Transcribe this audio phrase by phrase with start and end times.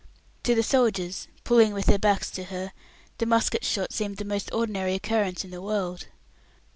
[0.45, 2.71] To the soldiers, pulling with their backs to her,
[3.19, 6.07] the musket shot seemed the most ordinary occurrence in the world.